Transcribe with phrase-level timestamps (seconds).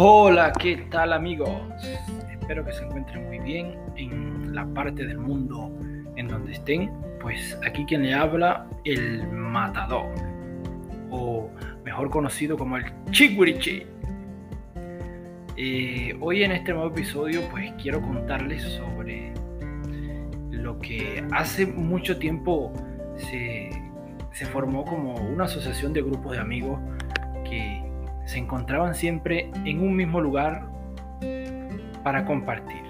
[0.00, 1.50] Hola, ¿qué tal amigos?
[2.30, 5.72] Espero que se encuentren muy bien en la parte del mundo
[6.14, 6.92] en donde estén.
[7.20, 10.06] Pues aquí quien le habla, el matador,
[11.10, 11.50] o
[11.84, 13.86] mejor conocido como el Chikwirichi.
[15.56, 19.34] Eh, hoy en este nuevo episodio pues quiero contarles sobre
[20.52, 22.72] lo que hace mucho tiempo
[23.16, 23.70] se,
[24.30, 26.78] se formó como una asociación de grupos de amigos
[27.50, 27.87] que
[28.28, 30.66] se encontraban siempre en un mismo lugar
[32.04, 32.82] para compartir,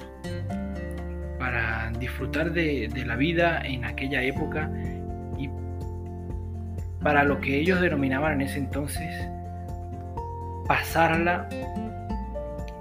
[1.39, 4.69] para disfrutar de, la vida en aquella época.
[5.39, 5.49] Y
[7.05, 9.09] para lo que ellos denominaban en ese entonces
[10.67, 11.49] pasarla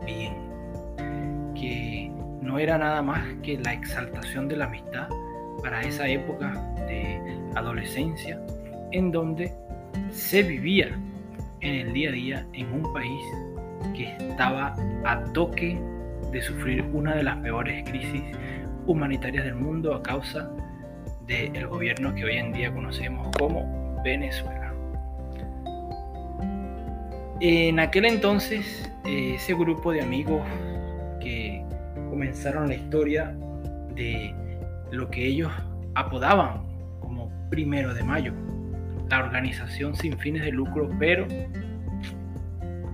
[0.03, 0.33] bien,
[1.53, 5.07] que no era nada más que la exaltación de la amistad
[5.61, 6.53] para esa época
[6.87, 7.21] de
[7.53, 8.41] adolescencia
[8.91, 9.53] en donde
[10.09, 10.97] se vivía
[11.61, 13.23] en el día a día en un país
[13.95, 15.79] que estaba a toque
[16.31, 18.23] de sufrir una de las peores crisis
[18.85, 20.49] humanitarias del mundo a causa
[21.25, 24.73] del gobierno que hoy en día conocemos como Venezuela.
[27.39, 30.41] En aquel entonces, ese grupo de amigos
[31.19, 31.63] que
[32.09, 33.35] comenzaron la historia
[33.93, 34.33] de
[34.91, 35.51] lo que ellos
[35.95, 36.65] apodaban
[36.99, 38.33] como primero de mayo,
[39.09, 41.25] la organización sin fines de lucro, pero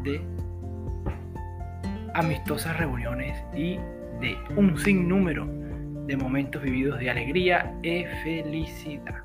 [0.04, 0.22] de
[2.14, 3.78] amistosas reuniones y
[4.22, 5.48] de un sinnúmero
[6.06, 9.24] de momentos vividos de alegría y felicidad.